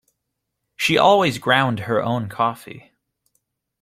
[0.75, 2.91] She always ground her own coffee.